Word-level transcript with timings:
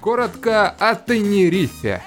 Коротко 0.00 0.70
о 0.70 0.94
Тенерифе. 0.94 2.02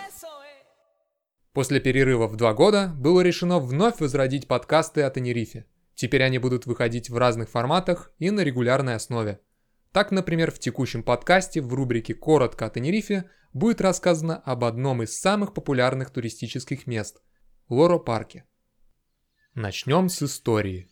После 1.54 1.80
перерыва 1.80 2.28
в 2.28 2.36
два 2.36 2.56
года 2.56 2.92
было 2.98 3.22
решено 3.22 3.60
вновь 3.60 4.00
возродить 4.00 4.48
подкасты 4.48 5.04
о 5.04 5.12
Тенерифе. 5.12 5.68
Теперь 5.94 6.24
они 6.24 6.40
будут 6.40 6.66
выходить 6.66 7.12
в 7.12 7.18
разных 7.18 7.52
форматах 7.52 8.12
и 8.18 8.32
на 8.32 8.40
регулярной 8.40 8.96
основе. 8.96 9.42
Так, 9.92 10.10
например, 10.10 10.50
в 10.50 10.58
текущем 10.58 11.04
подкасте 11.04 11.62
в 11.62 11.72
рубрике 11.72 12.16
«Коротко 12.16 12.66
о 12.66 12.72
Тенерифе» 12.72 13.30
будет 13.54 13.80
рассказано 13.80 14.38
об 14.38 14.64
одном 14.64 15.04
из 15.04 15.16
самых 15.20 15.54
популярных 15.54 16.10
туристических 16.10 16.88
мест– 16.88 17.22
Лоро-парке. 17.70 18.46
Начнем 19.54 20.10
с 20.10 20.24
истории. 20.24 20.90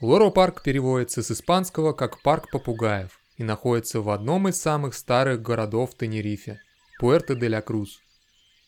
Лоро-парк 0.00 0.62
переводится 0.62 1.24
с 1.24 1.32
испанского 1.32 1.92
как 1.92 2.22
«парк 2.22 2.52
попугаев» 2.52 3.23
и 3.36 3.44
находится 3.44 4.00
в 4.00 4.10
одном 4.10 4.48
из 4.48 4.60
самых 4.60 4.94
старых 4.94 5.42
городов 5.42 5.94
Тенерифе– 5.96 6.60
Пуэрто-де-ля-Круз. 7.00 8.00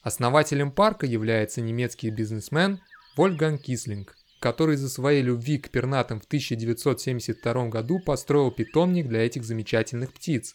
Основателем 0.03 0.71
парка 0.71 1.07
является 1.07 1.61
немецкий 1.61 2.11
бизнесмен 2.11 2.81
Вольфганг 3.17 3.63
Кислинг, 3.63 4.17
который 4.41 4.75
из-за 4.77 4.89
своей 4.89 5.23
любви 5.23 5.59
к 5.59 5.71
пернатым 5.71 6.21
в 6.21 6.25
1972 6.25 7.69
году 7.69 8.01
построил 8.01 8.51
питомник 8.51 9.09
для 9.09 9.25
этих 9.25 9.45
замечательных 9.45 10.13
птиц. 10.13 10.55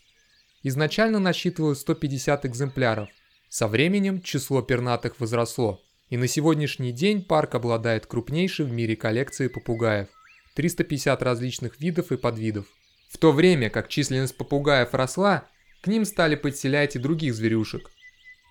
Изначально 0.63 1.19
насчитывал 1.19 1.75
150 1.75 2.45
экземпляров. 2.45 3.09
Со 3.49 3.67
временем 3.67 4.21
число 4.21 4.61
пернатых 4.61 5.19
возросло, 5.19 5.81
и 6.09 6.17
на 6.17 6.27
сегодняшний 6.27 6.91
день 6.91 7.23
парк 7.23 7.55
обладает 7.55 8.05
крупнейшей 8.05 8.65
в 8.65 8.71
мире 8.71 8.95
коллекцией 8.95 9.49
попугаев– 9.49 10.07
350 10.55 11.21
различных 11.21 11.79
видов 11.79 12.11
и 12.11 12.17
подвидов. 12.17 12.65
В 13.11 13.17
то 13.17 13.33
время 13.33 13.69
как 13.69 13.89
численность 13.89 14.37
попугаев 14.37 14.93
росла, 14.93 15.45
к 15.81 15.87
ним 15.87 16.05
стали 16.05 16.35
подселять 16.35 16.95
и 16.95 16.99
других 16.99 17.35
зверюшек. 17.35 17.91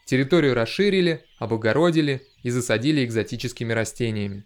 Территорию 0.04 0.54
расширили, 0.54 1.24
облагородили 1.38 2.22
и 2.42 2.50
засадили 2.50 3.04
экзотическими 3.04 3.72
растениями. 3.72 4.44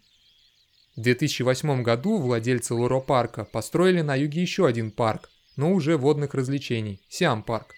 В 0.94 1.00
2008 1.00 1.82
году 1.82 2.18
владельцы 2.18 2.74
Лоро-парка 2.74 3.44
построили 3.44 4.02
на 4.02 4.14
юге 4.14 4.40
еще 4.40 4.66
один 4.66 4.92
парк, 4.92 5.30
но 5.56 5.72
уже 5.72 5.96
водных 5.96 6.34
развлечений– 6.34 7.00
Сиам-парк, 7.08 7.74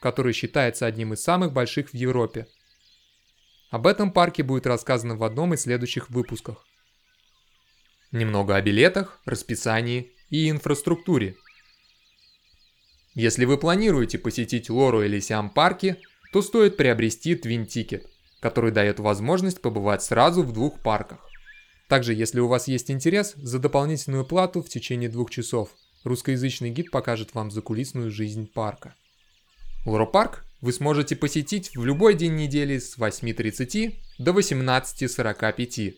который 0.00 0.32
считается 0.32 0.86
одним 0.86 1.14
из 1.14 1.22
самых 1.22 1.52
больших 1.52 1.90
в 1.90 1.94
Европе. 1.94 2.46
Об 3.70 3.88
этом 3.88 4.12
парке 4.12 4.44
будет 4.44 4.66
рассказано 4.66 5.16
в 5.16 5.24
одном 5.24 5.54
из 5.54 5.62
следующих 5.62 6.10
выпусков. 6.10 6.64
Немного 8.12 8.54
о 8.54 8.62
билетах, 8.62 9.20
расписании 9.24 10.12
и 10.28 10.48
инфраструктуре. 10.50 11.36
Если 13.14 13.44
вы 13.44 13.58
планируете 13.58 14.18
посетить 14.18 14.70
Лору 14.70 15.02
или 15.02 15.18
Сиам-парки, 15.18 15.96
то 16.32 16.42
стоит 16.42 16.76
приобрести 16.76 17.34
Twin 17.34 17.66
Ticket, 17.66 18.06
который 18.40 18.70
дает 18.70 19.00
возможность 19.00 19.60
побывать 19.60 20.02
сразу 20.02 20.42
в 20.42 20.52
двух 20.52 20.80
парках. 20.80 21.18
Также, 21.88 22.14
если 22.14 22.38
у 22.38 22.46
вас 22.46 22.68
есть 22.68 22.88
интерес, 22.88 23.34
за 23.34 23.58
дополнительную 23.58 24.24
плату 24.24 24.62
в 24.62 24.68
течение 24.68 25.08
двух 25.08 25.30
часов 25.30 25.70
русскоязычный 26.04 26.70
гид 26.70 26.92
покажет 26.92 27.34
вам 27.34 27.50
закулисную 27.50 28.12
жизнь 28.12 28.46
парка. 28.46 28.94
Лоропарк 29.84 30.44
вы 30.60 30.72
сможете 30.72 31.16
посетить 31.16 31.74
в 31.74 31.84
любой 31.84 32.14
день 32.14 32.36
недели 32.36 32.78
с 32.78 32.96
8.30 32.96 33.94
до 34.18 34.30
18.45. 34.30 35.94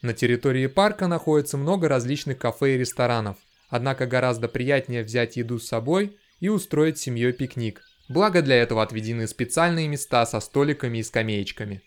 На 0.00 0.14
территории 0.14 0.68
парка 0.68 1.06
находится 1.06 1.58
много 1.58 1.88
различных 1.88 2.38
кафе 2.38 2.76
и 2.76 2.78
ресторанов, 2.78 3.36
однако 3.68 4.06
гораздо 4.06 4.48
приятнее 4.48 5.02
взять 5.02 5.36
еду 5.36 5.58
с 5.58 5.66
собой 5.66 6.16
и 6.40 6.48
устроить 6.48 6.98
с 6.98 7.02
семьей 7.02 7.32
пикник. 7.32 7.82
Благо 8.08 8.42
для 8.42 8.56
этого 8.56 8.82
отведены 8.82 9.26
специальные 9.26 9.88
места 9.88 10.24
со 10.26 10.40
столиками 10.40 10.98
и 10.98 11.02
скамеечками. 11.02 11.82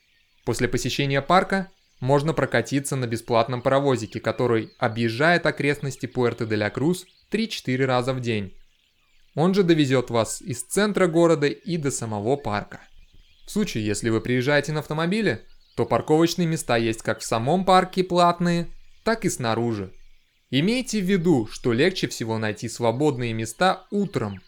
После 0.46 0.68
посещения 0.68 1.22
парка 1.22 1.72
можно 2.00 2.34
прокатиться 2.34 2.96
на 2.96 3.08
бесплатном 3.08 3.62
паровозике, 3.62 4.20
который 4.20 4.72
объезжает 4.80 5.46
окрестности 5.46 6.06
Пуэрто-де-ля-Круз 6.06 7.06
3-4 7.32 7.86
раза 7.86 8.14
в 8.14 8.22
день. 8.22 8.54
Он 9.36 9.54
же 9.54 9.64
довезет 9.64 10.10
вас 10.10 10.42
из 10.42 10.64
центра 10.64 11.08
города 11.08 11.48
и 11.48 11.78
до 11.78 11.92
самого 11.92 12.36
парка. 12.36 12.82
В 13.46 13.52
случае, 13.52 13.86
если 13.86 14.10
вы 14.10 14.22
приезжаете 14.22 14.72
на 14.72 14.80
автомобиле, 14.80 15.46
то 15.76 15.86
парковочные 15.86 16.48
места 16.48 16.78
есть 16.78 17.02
как 17.02 17.20
в 17.20 17.26
самом 17.26 17.66
парке 17.66 18.04
платные, 18.04 18.68
так 19.04 19.26
и 19.26 19.30
снаружи. 19.30 19.94
Имейте 20.52 21.00
в 21.00 21.04
виду, 21.04 21.48
что 21.52 21.74
легче 21.74 22.08
всего 22.08 22.40
найти 22.40 22.68
свободные 22.70 23.34
места 23.34 23.86
утром. 23.92 24.42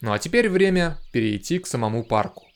Ну 0.00 0.12
а 0.12 0.18
теперь 0.18 0.48
время 0.48 0.98
перейти 1.12 1.58
к 1.58 1.66
самому 1.66 2.04
парку. 2.04 2.46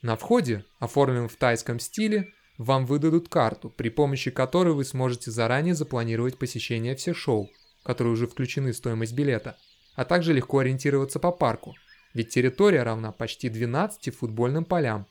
На 0.00 0.16
входе, 0.16 0.64
оформленном 0.78 1.28
в 1.28 1.36
тайском 1.36 1.78
стиле, 1.78 2.32
вам 2.56 2.86
выдадут 2.86 3.28
карту, 3.28 3.68
при 3.68 3.90
помощи 3.90 4.30
которой 4.30 4.72
вы 4.72 4.84
сможете 4.84 5.30
заранее 5.30 5.74
запланировать 5.74 6.38
посещение 6.38 6.96
всех 6.96 7.18
шоу, 7.18 7.50
которые 7.82 8.14
уже 8.14 8.26
включены 8.26 8.72
в 8.72 8.76
стоимость 8.76 9.12
билета, 9.12 9.58
а 9.94 10.06
также 10.06 10.32
легко 10.32 10.60
ориентироваться 10.60 11.18
по 11.18 11.32
парку, 11.32 11.74
ведь 12.14 12.30
территория 12.30 12.82
равна 12.82 13.12
почти 13.12 13.50
12 13.50 14.14
футбольным 14.14 14.64
полям. 14.64 15.06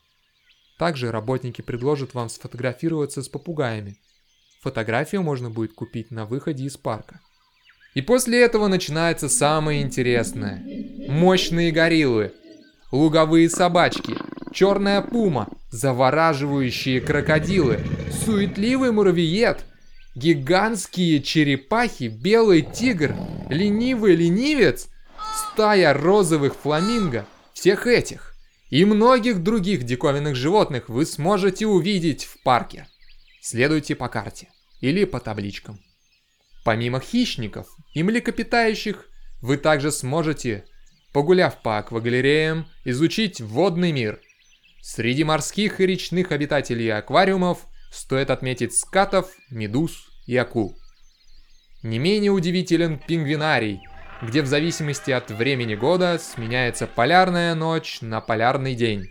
Также 0.79 1.11
работники 1.11 1.61
предложат 1.61 2.16
вам 2.16 2.29
сфотографироваться 2.29 3.22
с 3.22 3.29
попугаями. 3.29 4.00
Фотографию 4.63 5.24
можно 5.24 5.50
будет 5.50 5.74
купить 5.74 6.09
на 6.09 6.25
выходе 6.25 6.63
из 6.63 6.78
парка. 6.78 7.19
И 7.96 8.01
после 8.01 8.41
этого 8.41 8.69
начинается 8.69 9.28
самое 9.28 9.81
интересное. 9.81 10.63
Мощные 11.09 11.74
гориллы, 11.74 12.31
луговые 12.90 13.50
собачки, 13.50 14.16
черная 14.53 15.02
пума, 15.02 15.50
завораживающие 15.69 17.02
крокодилы, 17.02 17.81
суетливый 18.23 18.94
муравьед, 18.94 19.66
гигантские 20.16 21.22
черепахи, 21.22 22.06
белый 22.06 22.62
тигр, 22.62 23.16
ленивый 23.50 24.16
ленивец, 24.16 24.88
стая 25.35 25.94
розовых 25.94 26.56
фламинго. 26.56 27.25
Всех 27.53 27.85
этих 27.85 28.34
и 28.69 28.85
многих 28.85 29.44
других 29.44 29.84
диковинных 29.84 30.35
животных 30.35 30.88
вы 30.88 31.06
сможете 31.06 31.68
увидеть 31.68 32.23
в 32.23 32.41
парке. 32.44 32.88
Следуйте 33.43 33.95
по 33.95 34.09
карте 34.09 34.49
или 34.81 35.05
по 35.05 35.19
табличкам. 35.19 35.79
Помимо 36.63 36.99
хищников 36.99 37.67
и 37.93 38.01
млекопитающих, 38.03 39.09
вы 39.41 39.57
также 39.57 39.91
сможете, 39.91 40.65
погуляв 41.11 41.61
по 41.61 41.77
аквагалереям, 41.77 42.67
изучить 42.85 43.41
водный 43.41 43.91
мир– 43.91 44.19
Среди 44.85 45.23
морских 45.23 45.79
и 45.79 45.85
речных 45.85 46.33
обитателей 46.33 46.91
аквариумов 46.91 47.67
стоит 47.89 48.29
отметить 48.29 48.77
скатов, 48.77 49.31
медуз 49.49 50.09
и 50.25 50.35
акул. 50.35 50.77
Не 51.83 51.99
менее 51.99 52.31
удивителен 52.31 52.99
пингвинарий, 52.99 53.79
где 54.21 54.41
в 54.41 54.45
зависимости 54.45 55.09
от 55.11 55.31
времени 55.31 55.75
года 55.75 56.19
сменяется 56.19 56.85
полярная 56.85 57.55
ночь 57.55 58.01
на 58.01 58.19
полярный 58.19 58.75
день. 58.75 59.07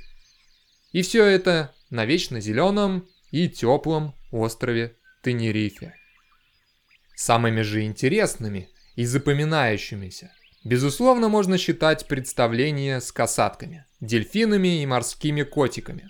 И 0.93 1.01
все 1.01 1.25
это 1.25 1.75
на 1.89 2.05
вечно 2.05 2.39
зеленом 2.39 3.09
и 3.31 3.49
теплом 3.49 4.15
острове 4.33 4.97
Тенерифе. 5.23 5.95
Самыми 7.15 7.61
же 7.63 7.85
интересными 7.85 8.69
и 8.97 9.05
запоминающимися 9.05 10.33
Безусловно, 10.65 11.29
можно 11.29 11.59
считать 11.59 12.07
представление 12.07 13.01
с 13.01 13.11
касатками, 13.11 13.85
дельфинами 14.01 14.83
и 14.83 14.87
морскими 14.87 15.43
котиками. 15.43 16.09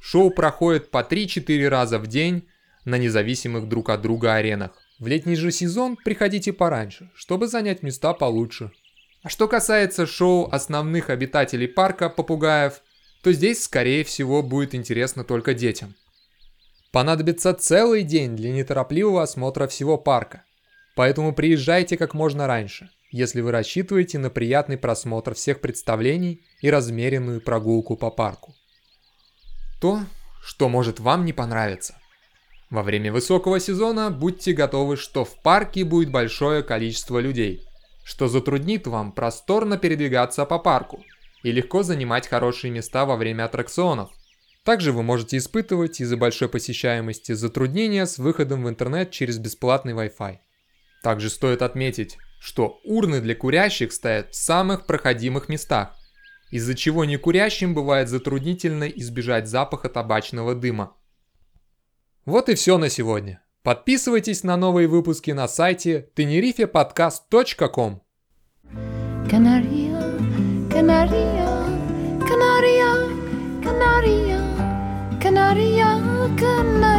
Шоу 0.00 0.30
проходит 0.30 0.90
по 0.90 1.02
3-4 1.02 1.68
раза 1.68 1.98
в 1.98 2.06
день 2.06 2.48
на 2.84 2.96
независимых 2.96 3.68
друг 3.68 3.90
от 3.90 4.00
друга 4.00 4.34
аренах. 4.34 4.70
В 5.00 5.08
летний 5.08 5.34
же 5.34 5.50
сезон 5.50 5.96
приходите 5.96 6.52
пораньше, 6.52 7.10
чтобы 7.14 7.48
занять 7.48 7.82
места 7.82 8.14
получше. 8.14 8.70
А 9.22 9.28
что 9.28 9.48
касается 9.48 10.06
шоу 10.06 10.48
основных 10.50 11.10
обитателей 11.10 11.66
парка 11.66 12.08
попугаев, 12.08 12.80
то 13.22 13.32
здесь, 13.32 13.64
скорее 13.64 14.04
всего, 14.04 14.44
будет 14.44 14.76
интересно 14.76 15.24
только 15.24 15.54
детям. 15.54 15.96
Понадобится 16.90 17.54
целый 17.54 18.02
день 18.02 18.36
для 18.36 18.52
неторопливого 18.52 19.22
осмотра 19.22 19.66
всего 19.66 19.98
парка, 19.98 20.44
поэтому 20.96 21.34
приезжайте 21.34 21.96
как 21.96 22.14
можно 22.14 22.46
раньше– 22.46 22.90
если 23.10 23.40
вы 23.40 23.52
рассчитываете 23.52 24.18
на 24.18 24.30
приятный 24.30 24.76
просмотр 24.76 25.34
всех 25.34 25.60
представлений 25.60 26.42
и 26.60 26.70
размеренную 26.70 27.40
прогулку 27.40 27.96
по 27.96 28.10
парку. 28.10 28.54
То, 29.80 30.00
что 30.42 30.68
может 30.68 31.00
вам 31.00 31.24
не 31.24 31.32
понравиться. 31.32 31.96
Во 32.70 32.82
время 32.82 33.12
высокого 33.12 33.60
сезона 33.60 34.10
будьте 34.10 34.52
готовы, 34.52 34.96
что 34.96 35.24
в 35.24 35.40
парке 35.42 35.84
будет 35.84 36.10
большое 36.10 36.62
количество 36.62 37.18
людей, 37.18 37.64
что 38.04 38.28
затруднит 38.28 38.86
вам 38.86 39.12
просторно 39.12 39.78
передвигаться 39.78 40.44
по 40.44 40.58
парку 40.58 41.02
и 41.42 41.50
легко 41.50 41.82
занимать 41.82 42.28
хорошие 42.28 42.70
места 42.70 43.06
во 43.06 43.16
время 43.16 43.44
аттракционов. 43.44 44.10
Также 44.64 44.92
вы 44.92 45.02
можете 45.02 45.36
испытывать 45.38 46.00
из-за 46.00 46.16
большой 46.16 46.48
посещаемости 46.48 47.32
затруднения 47.32 48.06
с 48.06 48.18
выходом 48.18 48.64
в 48.64 48.68
интернет 48.68 49.10
через 49.10 49.38
бесплатный 49.38 49.94
Wi-Fi. 49.94 50.38
Также 51.02 51.30
стоит 51.30 51.62
отметить, 51.62 52.18
что 52.40 52.80
урны 52.84 53.20
для 53.20 53.34
курящих 53.34 53.92
стоят 53.92 54.32
в 54.32 54.36
самых 54.36 54.86
проходимых 54.86 55.48
местах, 55.48 55.96
из-за 56.50 56.74
чего 56.74 57.04
некурящим 57.04 57.74
бывает 57.74 58.08
затруднительно 58.08 58.84
избежать 58.84 59.48
запаха 59.48 59.88
табачного 59.88 60.54
дыма. 60.54 60.96
Вот 62.24 62.48
и 62.48 62.54
все 62.54 62.78
на 62.78 62.88
сегодня. 62.88 63.42
Подписывайтесь 63.62 64.44
на 64.44 64.56
новые 64.56 64.88
выпуски 64.88 65.30
на 65.30 65.48
сайте 65.48 66.10
tenerifepodcast.com 66.16 68.02
Canaria, 69.28 70.00
Canaria, 70.70 71.48
Canaria, 72.20 73.62
Canaria 73.62 74.47
Canaria, 75.20 76.00
Canaria. 76.36 76.97